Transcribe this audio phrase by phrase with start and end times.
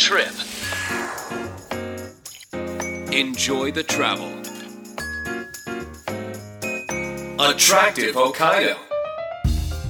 [0.00, 0.32] trip.
[3.12, 4.30] Enjoy the travel.
[7.38, 8.76] Attractive Hokkaido.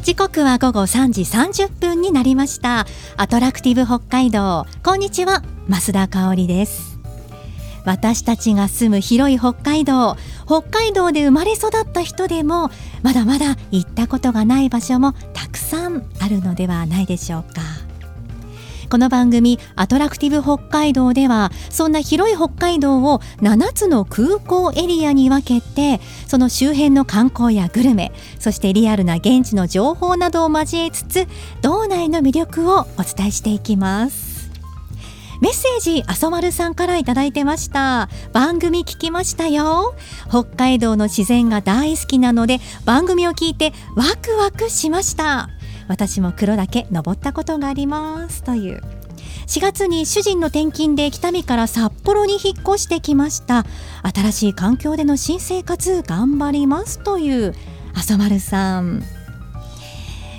[0.02, 2.86] 時刻は午後3時30分になりました
[3.18, 6.98] アトラクティブ北海道こんにちは増田香織です
[7.84, 12.70] 私たちが住む広い北海道北海道で生まれ育った人でも
[13.02, 17.60] まだまだ行ったことがない場所もたくさんあるのではないでしょうか
[18.90, 31.28] この番組アトラクティブ北海道ではそんな広い北海道を7つの空港エリアに分けてその周辺の観光やグルメそしてリアルな現地の情報などを交えつつ
[31.62, 34.50] 道内の魅力をお伝えしていきます。
[35.40, 38.08] メッセージあそまるさんからいただいてました。
[38.32, 39.94] 番組聞きましたよ。
[40.28, 45.48] 北海道の自然が大好きなので番組を聞いてワクワクしました。
[45.90, 48.80] 私も黒岳登ったことがありますという。
[49.48, 53.66] 4月に主人の転勤で北見から札幌に引っ越してきました。
[54.14, 57.56] 新しい環境での新生活頑張りますという
[57.92, 59.02] あそまるさん。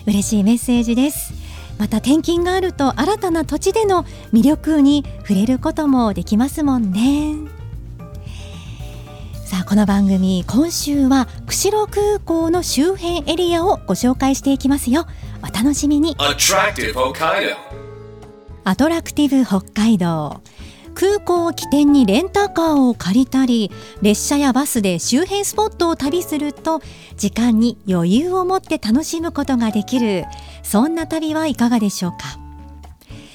[0.08, 1.34] 嬉しいメッセージです。
[1.78, 7.36] また転勤があると新たな土地での魅力に触れることもできますもんね。
[9.44, 15.08] さあこの番組今週は釧路空港の周辺エリアをご紹介していきますよ。
[15.44, 16.16] お楽しみに.
[18.64, 20.42] アトラクティブ北海道
[20.94, 26.82] 空港を起点にレンタカーを借りたり列車やバスで周辺スポットを旅すると
[27.18, 30.26] 時間に余裕を持って楽しむことができる
[30.64, 32.18] そんな旅はいかがでしょうか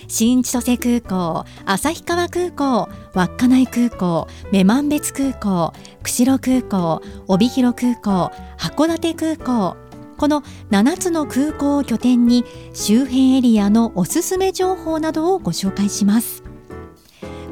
[0.09, 5.73] 新千歳空港旭川空港稚内空港女満別空港
[6.05, 9.77] 釧路空港帯広空港函館空港
[10.17, 16.43] この7つの空港を拠点に周辺エリアのおすすめ情報などをご紹介します。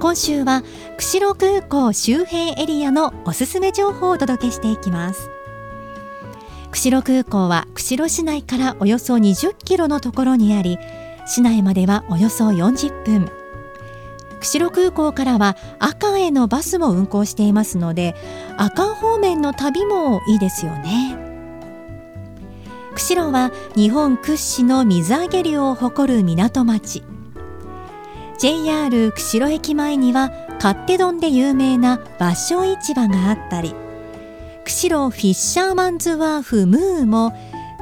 [0.01, 0.63] 今週は
[0.99, 5.31] 釧路空港周辺エリアのおすすめ情報をお届けしていきます。
[6.71, 10.79] 釧路空港は釧路市内からおよそ20キロのところにあり
[11.27, 13.31] 市内まではおよそ40分。
[14.41, 18.15] 釧路空港からは阿寒へのバスも運行していますので
[18.59, 21.24] 阿寒方面の旅もいいですよね。
[22.95, 27.03] 釧路は日本屈指の水揚げ量を誇る港町。
[28.39, 33.75] JR 釧路駅前には勝手丼で有名な芭蕉市場があったり
[34.65, 37.33] 釧路フィッシャーマンズワーフムーも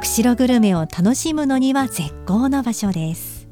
[0.01, 3.49] 釧路グルメを楽しむのには絶好の場所です。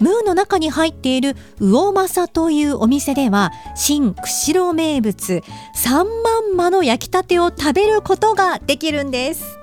[0.00, 5.42] ムーの中に入っている魚政というお店では新釧路名物
[5.74, 9.58] 三万間の焼きたてを食べることができるんです。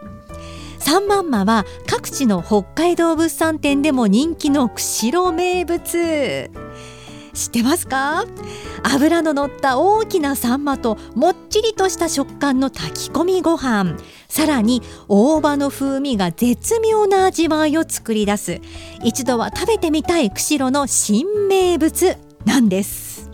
[0.83, 6.51] 三万間は各地の北海道物産展でも人気の釧路名物。
[7.33, 8.25] 知ってますか？
[8.83, 13.95] 油の乗った大きなサンマともっちりとした食感の炊き込みご飯。
[14.27, 18.59] さらに大葉の風味が絶妙な味わいを作り出す。
[19.05, 23.29] 一度は食べてみたい釧路の新名物なんです。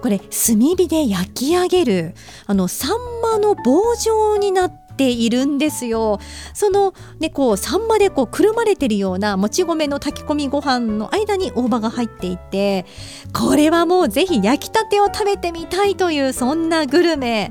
[0.00, 2.14] これ炭火で焼き上げる
[2.46, 2.90] あのサン
[3.22, 6.18] マの棒状になっているんですよ。
[6.52, 12.84] そのねこうサンマでこうくるまれてるようなもち米の炊き込みご飯の間に大葉が入っていて
[13.32, 17.50] これはもうぜひ焼きたてを食べてみたいというそんなグルメ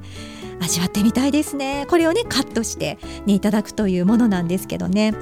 [0.62, 1.88] 味わってみたいですね。
[1.90, 5.16] これをねカットしてねいただくというものなんですけどね。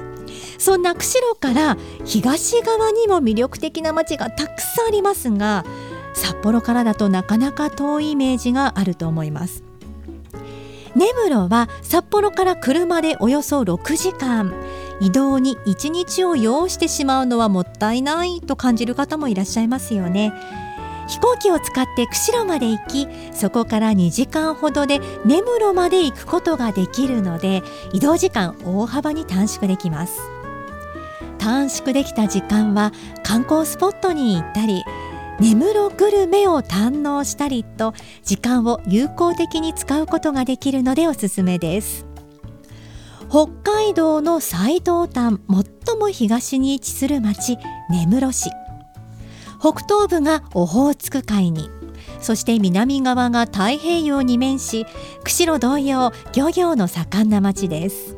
[0.58, 5.64] そんな釧路から東側にも魅力的な街がたくさんありますが
[6.12, 9.67] 札幌からだとなかなか遠いイメージがあると思います。
[10.94, 14.52] 根室は札幌から車でおよそ6時間。
[15.00, 20.32] 移動に1日を要してしまうのはもったいないと感じる方もいらっしゃいますよね。
[21.08, 27.62] 飛行機を使って釧路まで行きそこから2時間ほどで根室まで行くことができるので
[27.94, 30.20] 移動時間大幅に短縮できます。
[31.38, 32.92] 短縮できた時間は
[33.22, 34.84] 観光スポットに行ったり
[35.40, 37.94] 根室グルメを堪能したりと
[38.24, 42.06] 時間を有効的に使うことができるのでおすすめです。
[43.30, 45.38] 北海道の最東端
[45.86, 47.56] 最も東に位置する町
[47.90, 48.50] 根室市。
[49.60, 51.70] 北東部がオホーツク海に
[52.20, 54.86] そして南側が太平洋に面し
[55.24, 58.17] 釧路同様漁業の盛んな町です。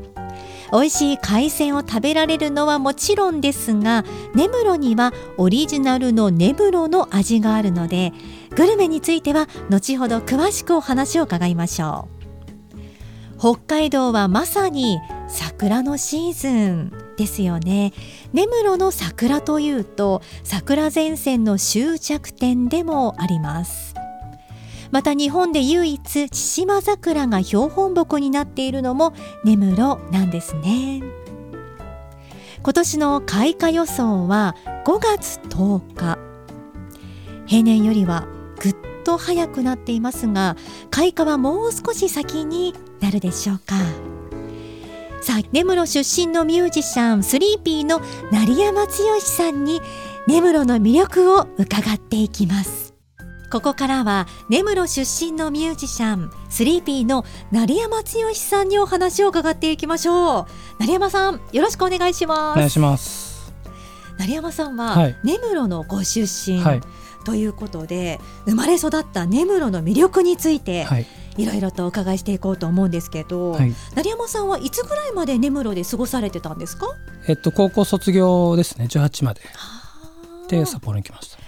[0.73, 8.13] 美味しい海鮮を食べられるのはもちろんですが根室にはオリジナルの根室の味があるので
[8.57, 12.21] グルメについては後ほど詳しくお話を伺いましょう。
[13.41, 17.95] 北海道はまさに桜のシーズンですよね。
[18.35, 23.90] 根室の桜というと桜前線の終着点でもあります。
[24.91, 29.13] また日本で唯一千島桜が標本木になっているのも
[29.45, 31.03] 根室なんですね。
[32.63, 34.55] 今年の開花予想は
[34.85, 36.19] 5月10日。
[37.47, 38.27] 平年よりは
[38.61, 40.57] ぐっと早くなっていますが
[40.91, 43.77] 開花はもう少し先になるでしょうか。
[45.23, 48.01] さあ根室出身のミュージシャンスリーピーの
[48.31, 48.91] 成山剛
[49.21, 49.81] さんに
[50.27, 52.80] 根室の魅力を伺っていきます。
[53.51, 58.05] ここからは根室出身のミュージシャンスリーピーの成山剛
[58.35, 60.47] さんにお話を伺っていきましょう。
[60.79, 62.57] 成山さんよろしくお願いします。
[62.57, 63.53] お願いします。
[64.19, 65.17] 成山さんは、はい。
[65.25, 66.81] 根室のご出身、はい。
[67.25, 71.07] ということで生まれ育った根室の魅力について、はい。
[71.37, 73.75] いろいろとお伺いしていこうと思うんですけど、はい。
[73.97, 76.87] 成山さんはいつぐらいまで根室で過ごされてたんですか？
[77.27, 78.85] えっと高校卒業ですね。
[78.85, 79.41] 18まで。
[80.47, 81.40] で札幌に来ました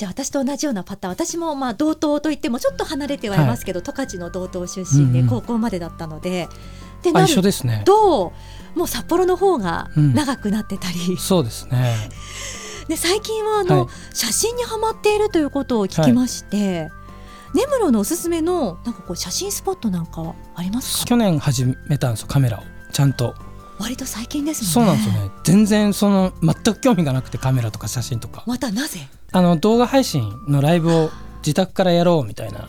[0.00, 5.28] じゃあ私と同じようなパターン私もまあ同等といってもちょっと離れてはいますけど十勝、の同等出身でうんうん。
[5.28, 6.48] 高校までだったので、
[7.02, 7.82] であなる一緒ですね。
[7.84, 8.32] と
[8.74, 10.14] もう札幌の方がうん。
[10.14, 11.96] 長くなってたり、そうですね。
[12.88, 14.16] で最近はあの、はい。
[14.16, 16.90] 写真にはまっているということを聞きまして、
[17.52, 21.08] 根室のおすすめのなんかこう写真スポットなんかはありますか？
[21.08, 22.62] 去年始めたんですよカメラを。
[22.90, 23.34] ちゃんと
[23.80, 25.02] 割と最近ですそうもんね。
[25.06, 25.30] なんですよね。
[25.42, 28.44] 全然その全く興味がなくてカメラとか写真とか。
[28.46, 29.00] またなぜ？
[29.32, 32.68] あの動画配信のライブを自宅からやろうみたいなの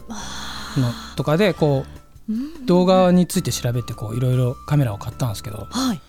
[1.16, 1.86] とかでこ
[2.30, 5.68] う動画について調べてこういろいろカメラを買ったんですけど。
[5.70, 6.02] はい。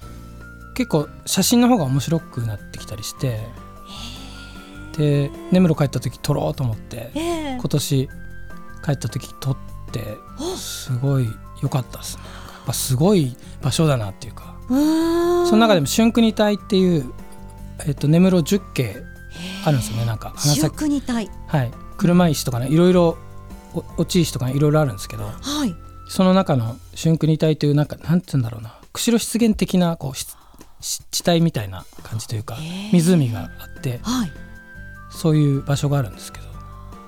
[0.75, 3.41] 結構写真の方が面白くなってきたりして。
[4.97, 7.21] で根室帰った時撮ろうと思ってえ
[7.55, 7.57] え。
[7.59, 8.09] 今年
[8.85, 9.57] 帰った時撮っ
[9.91, 11.29] ておすごい
[11.63, 12.23] 良かったですね。
[12.25, 12.29] や
[12.65, 14.55] っぱすごい場所だなっていうか
[15.47, 17.13] その中でも春国隊っていう、
[17.87, 19.03] えっと、根室10景
[19.65, 20.31] あるんですよねなんか。
[20.37, 21.71] 花白咲国体はい。
[21.97, 23.19] 車石とかねいろいろ
[23.75, 25.75] お落ち石とかねいろいろあるんですけどはい。
[26.09, 28.75] その中の春国隊というなんかなんて言うんだろうな。
[28.93, 30.15] 釧路湿原的なこう
[30.81, 32.59] 地帯みたいな感じというか
[32.93, 34.33] 湖があってはい。
[35.11, 36.47] そういう場所があるんですけど。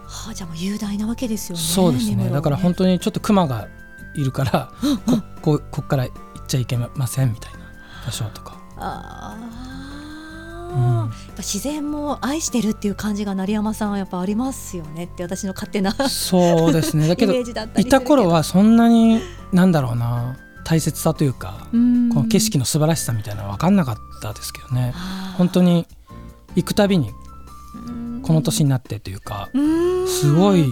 [0.07, 2.17] はあじゃあもう雄大なわけですよねそうですね。
[2.17, 3.69] 根室はだから本当にちょっと熊が
[4.15, 7.59] いるからうんうんここから行っちゃいけませんみたいな
[8.07, 9.37] 場所とか、あ
[10.73, 10.79] うん。
[10.79, 17.09] あ、やっぱ自然も愛してるっていう感じが成山さんはやっぱありますよねって私の勝手なそうですね。
[17.09, 19.21] だけどいた頃はそんなに
[19.53, 24.95] なんだろうな大切さというかこの景色の素晴らしさみたいなのは分かんなかったですけどね
[25.37, 25.87] 本当に
[26.57, 27.11] 行くたびに
[28.23, 29.51] この年になってというか
[30.09, 30.67] すごい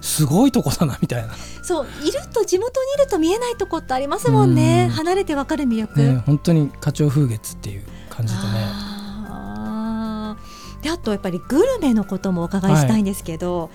[0.00, 4.86] すごいとこだなみたいな、そういると地元にいると見えないとこってありますもんね。
[4.88, 4.94] うん。
[4.96, 8.46] 離れてわかる魅力、ね、本当に花鳥風月っていう感じでね。
[9.28, 10.82] あー。
[10.82, 13.70] であとやっぱりグルメのこともお伺いしたいんですけど、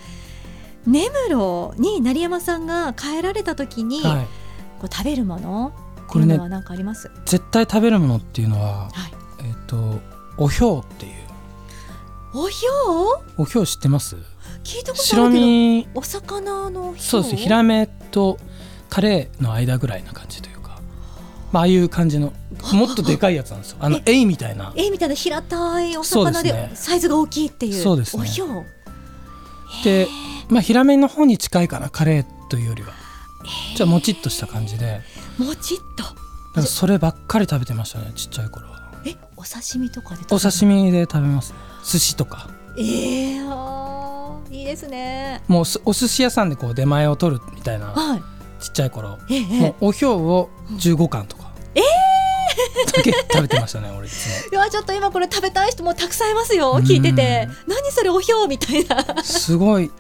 [0.88, 4.26] 根室に成山さんが帰られた時に、はい、
[4.80, 5.74] こう食べるもの
[6.08, 9.08] これねいうのは何かあります、絶対食べるものっていうのは、は
[9.44, 10.00] い、えっ、と
[10.38, 11.14] おひょうっていう。
[12.34, 13.44] おひょう？
[13.44, 14.18] おひょう知ってます？
[14.66, 18.38] 聞いたことあ白るけど身お魚のそうですヒラメと
[18.90, 20.80] カレーの間ぐらいな感じというか、
[21.52, 22.34] まあ、ああいう感じの
[22.74, 23.78] もっとでかいやつなんですよ。
[23.80, 24.74] あのえエイみたいな。
[24.76, 28.24] えみたいな平たいお魚でサイズが大きいっていうそうですね。
[28.24, 28.64] おひょう？
[29.84, 30.08] で、
[30.50, 32.90] まあ、ヒラメの方に近いかなカレーというよりは。
[33.76, 35.02] じゃあもちっとした感じで。
[35.38, 36.04] もちっと？
[36.04, 36.16] だか
[36.56, 38.90] らそればっかり食べてましたねちっちゃい頃は。
[39.06, 41.52] えお刺身とかで食べるお刺身で食べます。
[41.52, 42.50] ね寿司とか。
[42.78, 43.85] えー、あー
[44.56, 45.42] いいですね。
[45.48, 48.24] もうすお寿司屋さんでこう出前を取るみたいなはい。
[48.62, 49.42] ちっちゃい頃ええ。
[49.42, 51.82] もうおひょうを15貫とかえ
[52.96, 54.58] だけ食べてましたね俺いつも。
[54.62, 56.84] いやちょっと今これ食べたい人もたくさんいますようん。
[56.84, 57.50] 聞いてて。
[57.68, 59.24] 何それおひょうみたいな。
[59.24, 59.92] すごい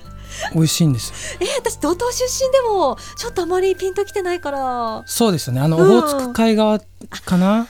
[0.54, 1.40] 美味しいんですよ。
[1.46, 5.04] え私道東出身でもちょっとあまりピンときてないから。
[5.06, 5.60] そうですよね。
[5.60, 5.98] あのうん。
[5.98, 7.68] オホーツク海側かな、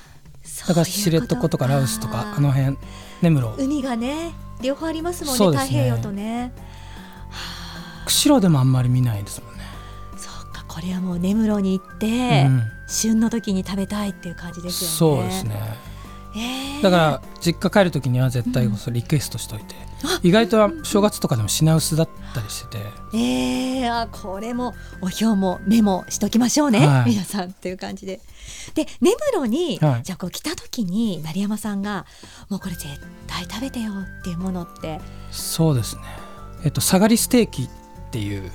[0.67, 1.67] だだから知床とか。
[1.67, 2.77] ラオスとかあの辺
[3.21, 5.57] 根室海がね両方ありますもんねね。
[5.57, 6.53] 太平洋とね
[8.05, 9.61] 釧路でもあんまり見ないですもんね、
[10.17, 15.21] そうかこれはもう根室に行って、うん、旬の時に食べたいっていう感じですよね。
[15.21, 15.95] そうですね。
[16.35, 16.81] えー。
[16.83, 22.85] だから実家帰る時には絶対それリクエストしといて、あ意外とは正月とかでも品薄だったりしてて。
[23.13, 27.11] えー、あこれもお表もメモしときましょうね、はい。
[27.11, 28.19] 皆さんっていう感じで。
[28.73, 30.03] で根室に、はい。
[30.03, 32.05] じゃあこう来た時に成山さんが
[32.49, 32.87] もうこれ絶
[33.27, 34.99] 対食べてよっていうものって？
[35.31, 36.01] そうですね。
[36.65, 37.69] えっと下がりステーキ
[38.15, 38.49] っていう。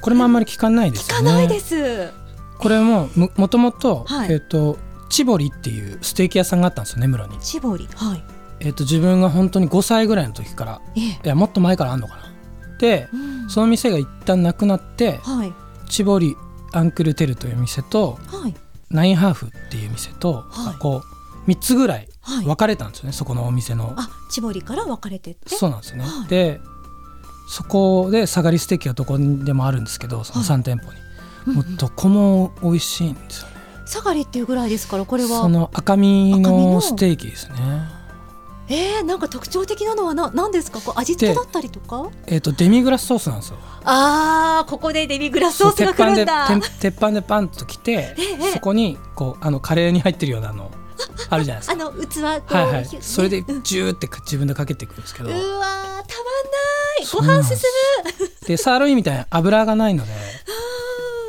[0.00, 1.30] これもあんまり聞かないですよね。
[1.30, 2.12] 聞かないです。
[2.58, 4.32] これもももともと,、はい。
[4.32, 7.88] えっとチボリっていうステーキ屋さんがあったんですよ根室に、チボリ。
[7.94, 8.24] はい。
[8.60, 11.02] えー、と自分が本当に5歳ぐらいの時からええ。
[11.02, 12.22] いやもっと前からあんのかな。
[12.78, 13.50] でうん。
[13.50, 15.52] その店が一旦なくなってはい。
[15.88, 16.36] チボリ
[16.72, 18.54] アンクルテルという店とはい。
[18.90, 20.78] ナインハーフっていう店と、はい。
[20.78, 21.02] こ
[21.46, 22.44] う3つぐらいはい。
[22.44, 23.94] 分かれたんですよね、そこのお店の。
[23.96, 25.54] あチボリから分かれてって。
[25.54, 26.28] そうなんですよね、はい。
[26.28, 26.60] で
[27.52, 30.98] そこで下がりステーキはどこにでもあるんですけどその3店舗に、
[31.46, 35.28] うんもうどこも美味しいんですよね、サガリっていうぐらいですからこれは。
[35.28, 37.56] その赤身ののステーキですね。
[38.68, 40.80] えー、なんか特徴的なのはな何ですか？
[40.80, 42.10] こう味付けだったりとか？
[42.28, 43.58] えっ、とデミグラスソースなんですよ。
[43.82, 46.48] あーここでデミグラスソースが来るんだ。
[46.78, 50.70] 鉄板でパンと来て、ええそこにこうあのカレーに入ってるようなの
[51.28, 51.72] あるじゃないですか。
[51.72, 52.86] あの器はいはい。
[53.00, 53.62] それでうん。
[53.64, 55.30] ジューって自分でかけていくんですけど。
[55.30, 57.40] うわーたまんない。
[57.40, 57.56] ご飯進
[58.18, 58.46] む。
[58.46, 60.12] でサーロインみたいな油がないので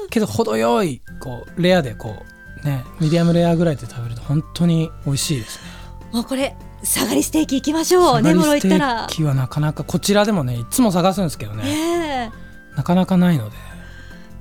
[0.10, 2.24] けど程よいこうレアでこ
[2.63, 5.63] うねミディアムレアぐらいで食べると本当に美味しいですね。
[6.12, 8.22] もうこれサガリステーキ行きましょう。
[8.22, 9.08] 根室行ったら。
[9.08, 11.63] ステーキはなかなかこちらでもねいつも探すんですけどね。
[11.63, 12.32] ね
[12.75, 13.56] なかなかないので。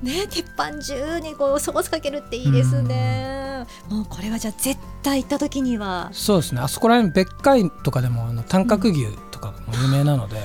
[0.04, 3.64] えねえ鉄板中にこうソースかけるっていいですね。
[3.88, 6.10] もうこれはじゃあ絶対行った時には。
[6.12, 6.60] そうですね。
[6.60, 10.40] あそこら辺別海とかでもあの短角牛とかも有名なので、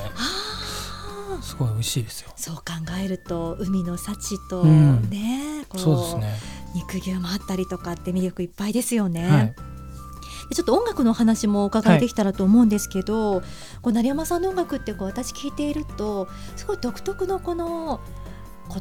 [1.42, 2.32] すごい美味しいですよ。
[2.36, 2.64] そう考
[3.02, 5.10] えると海の幸とうん。
[5.10, 6.40] ね、こそうですね。
[6.76, 9.30] 肉牛もあったりとかって魅力いっぱいですよね。
[9.30, 9.56] はい。
[10.50, 13.42] でちょっと音楽のお話もお伺いできたらと思うんですけど、
[13.82, 18.00] こう成山さんの音楽ってこう私聞いているとすごい独特のこの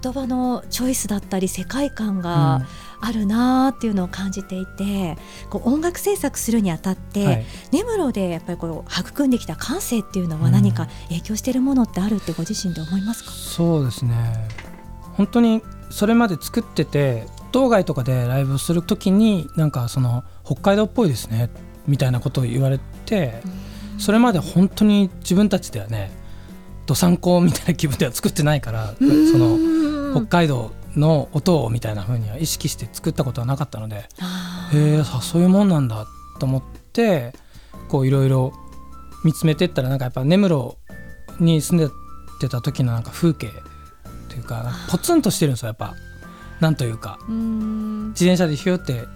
[0.03, 2.67] 言葉のチョイスだったり世界観が
[3.01, 5.17] あるなーっていうのを感じていて、
[5.51, 7.47] こう音楽制作するにあたって、うんはい。
[7.73, 14.49] 根室でやっぱりこう育んできた感性っていうのは何か影響しているものってあるってご自身で思いますか、そうですね。
[15.17, 21.49] 本当にそれまで作ってて道外とかでライブをする時になんかその北海道っぽいですね
[21.87, 23.41] みたいなことを言われて
[23.99, 26.11] それまで本当に自分たちではね
[26.85, 29.05] どさんこみたいな気分では作ってないからそ
[29.39, 29.57] の
[30.17, 34.09] の北海道の音をみたいな風には意識して作ったことはなかったのでへ
[34.73, 36.07] えさそういうもんなんだ
[36.39, 36.63] と思っ
[36.93, 37.35] て
[37.89, 38.53] こういろいろ
[39.25, 40.79] 見つめてったらなんかやっぱ根室
[41.41, 41.93] に住んで
[42.41, 43.51] てた時のなんか風景
[44.29, 45.95] というかポツンとしてるんですよやっぱ。
[46.61, 47.19] なんというか。
[47.29, 49.07] 自転車でヒューって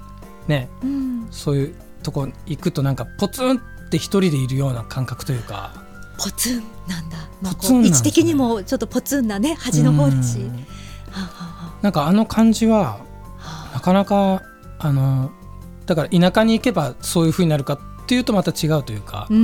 [0.46, 1.28] ねうん。
[1.30, 5.72] そういうとこ行くとなんかポツンって一人でいるような感覚というか。
[6.18, 10.50] ポツンなんだ、位置的にもちょっとポツンなね端の方だし、うん。
[10.50, 10.62] は
[11.12, 11.49] あは
[11.82, 13.00] なんかあの感じは
[13.72, 14.42] なかなか
[14.78, 15.30] あの
[15.86, 19.34] だから田舎に行けばそういう風になるかっていうとまた違うというかあと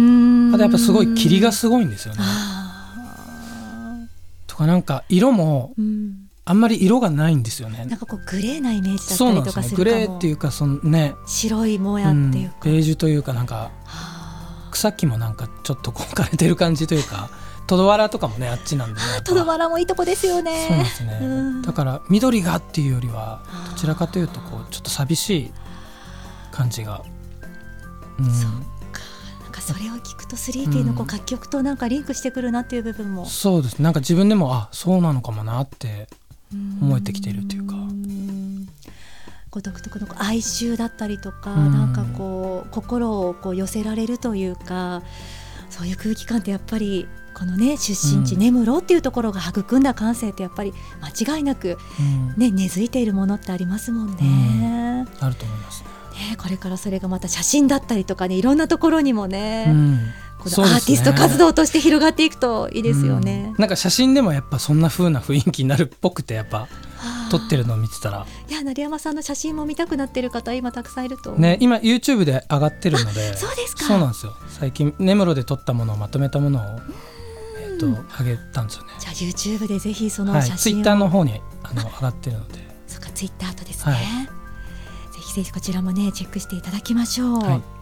[0.63, 2.21] やっぱすごい霧がすごいんですよね。
[2.23, 4.07] あ。
[4.47, 5.75] とかなんか色も
[6.45, 7.85] あんまり色がないんですよね。
[7.87, 14.17] なんかこうグレーなイメージだっそうなんですねグレーっていうかそのね、白いもやうんっていうか、ベージュというかなんかはあ。
[14.71, 17.31] 草木もなんかちょっとこう枯れてる感じというか
[17.67, 20.67] トドワラとかもねあっちなんでねトドバラもいいとこですよね。
[20.69, 21.63] そうですね、うん。
[21.63, 23.43] だから緑がっていうよりは
[23.73, 25.53] どちらかというとこうちょっと寂しい
[26.53, 27.03] 感じが、
[28.19, 28.51] うん、そう
[29.43, 33.27] なんかそれを聞くと 3P のこううん楽曲となんかリンクしてくるなっていう部分も。
[33.27, 33.79] そうです。
[33.79, 36.09] ねなんか自分でもあそうなのかもなって
[36.81, 37.75] 思えてきているというか。
[37.75, 38.69] ん
[39.51, 41.73] こう独特の哀愁だったりとか、うん。
[41.73, 45.03] なんかこう心をこう寄せられるというか
[45.77, 48.41] そういう空気感ってやっぱりこのね出身地うん。
[48.41, 52.35] 根室っていうところが育んだ感性ってやっぱり間違いなく、うん。
[52.39, 55.07] ね、根付いているものってありますもんね。
[55.21, 55.83] あると思います。
[55.83, 56.31] ね。
[56.31, 59.99] ねこれからそれがまた写真だったりとかねいろんなところにもね、うん。
[60.39, 63.53] このアーティスト活動として広がっていくといいですよね。
[63.53, 63.61] うん。
[63.61, 66.61] なんか写真でもやっぱそんな風な雰囲気になるっぽくてやっぱ。
[66.61, 66.86] はあ
[67.31, 68.27] 撮ってるのを見てたら。
[68.49, 71.33] いや成山さんの写真も見たくなってる方今たくさんいると。
[71.33, 73.85] ね今 YouTube で上がってるのでそうですか。
[73.85, 74.35] そうなんですよ。
[74.49, 76.81] 最近根室で撮ったものをまとめたものを
[77.61, 78.91] えっと上げたんですよね。
[78.99, 82.67] じゃあ YouTube でぜひそのはい写真を、Twitter の方にあの 上がってるので。
[82.87, 84.03] そうか Twitter とですね、はい。
[84.03, 87.76] ぜひぜひこちらもねチェックしていただきましょう、はい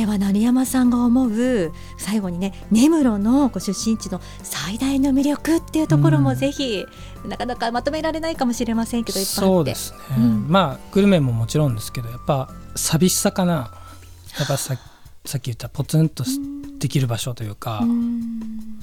[0.00, 6.36] では成山さんが思う最後にね根室のご出身地の最大の魅力っていうところもうん。
[6.36, 6.86] ぜひ、
[7.28, 9.46] なかなかまとめられないかもしれませんけどいっぱいあって。
[9.46, 10.46] そうですね、うん。
[10.48, 13.52] まあグルメももちろんですけどやっぱ寂しさかな。
[14.38, 14.78] やっぱさ
[15.26, 16.40] さっき言ったポツンとし
[16.78, 18.80] できる場所というか、うん。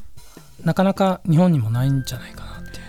[0.63, 2.83] なかなか日本にもないんじゃないかなっていう、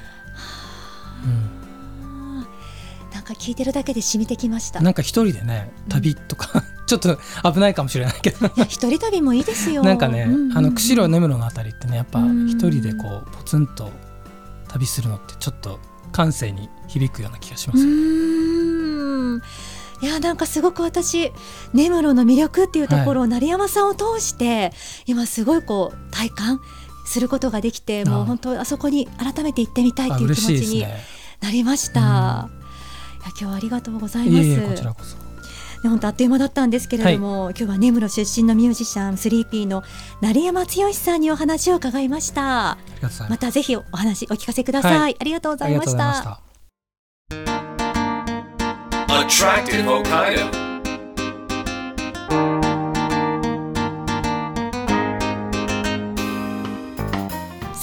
[3.14, 4.80] なんか聞いてるだけで染みてきました。
[4.80, 7.18] うん、なんか一人でね旅とか、ちょっと
[7.52, 8.48] 危ないかもしれないけど。
[8.64, 9.84] 一人旅もいいですよ。
[9.84, 10.58] なんかね、うんうんうん。
[10.58, 12.48] あの釧路根室のあたりってねやっぱうん。
[12.48, 13.92] 一人でこうポツンと
[14.68, 15.78] 旅するのってちょっと
[16.10, 19.42] 感性に響くような気がしまうす、ーん。
[20.00, 21.32] いやなんかすごく私
[21.74, 24.72] 根室の魅力っていうところを成山さんを通して、
[25.06, 26.60] 今すごいこう体感
[27.04, 31.00] することができてもうあ本当あそこに改めて行ってみたいあっていう気持ちにね。
[31.40, 32.00] なりました。
[32.00, 32.48] いや
[33.26, 34.44] 今日はありがとうございます。
[34.44, 35.16] いえいえこちらこそ。
[35.16, 35.27] で
[35.82, 39.82] 本当あっという間だったんですけれども、今日は根室出身のミュージシャンスリーピーの
[40.20, 42.78] 成山剛さんにお話を伺いました。
[43.28, 44.98] またぜひお話お聞かせください。
[44.98, 45.16] はい。
[45.18, 46.40] ありがとうございました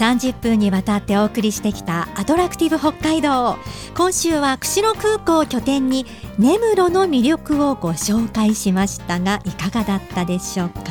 [0.05, 3.57] 30分にわたってお送りしてきたアトラクティブ北海道。
[3.97, 6.05] 今週は釧路空港を拠点に
[6.37, 10.81] 根室の魅力をご紹介しましたがいかがだったでしょうか。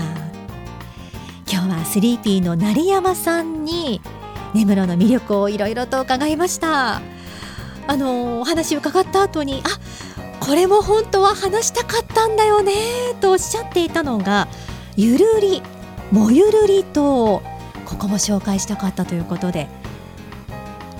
[1.48, 4.00] 今日はスリーピーの成山さんに
[4.52, 7.00] 根室の魅力をいろいろと伺いました。
[7.86, 12.72] あのお話伺った後にあこれも本当は話したかったんだよね
[13.20, 14.48] とおっしゃっていたのが
[14.96, 15.62] ゆるり
[16.10, 17.42] もゆるりと
[17.84, 19.68] ここも紹介したかったということで。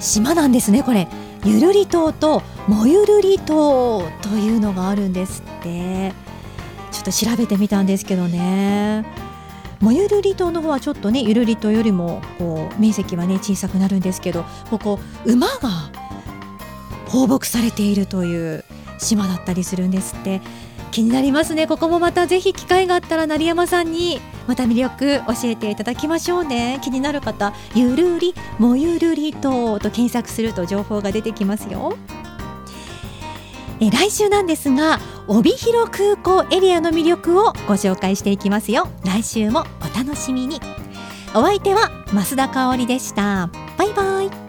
[0.00, 1.08] 島なんですねこれ。
[1.44, 6.12] ゆるり島ともゆるり島というのがあるんですって。
[6.90, 9.04] ちょっと調べてみたんですけどね。
[9.80, 15.90] もゆるり島の方はちょっとねゆるり島よりもこう面積はね小さくなるんですけどここ馬が
[17.06, 18.64] 放牧されているという
[18.98, 20.40] 島だったりするんですって。
[20.94, 21.66] 気になりますね。
[21.66, 26.78] ここもまたぜひ機会があったら成山さんにまた魅力教えていただきましょうね。
[26.84, 31.96] 気になる方ゆるりもゆるりとと検索すると情報が出てきますよ。
[33.80, 38.86] え来週なんですが帯広空港エリアの魅力をご紹介していきますよ。
[39.04, 40.60] 来週もお楽しみに。
[41.34, 43.50] お相手は増田香織でした。
[43.76, 44.43] バイバイ。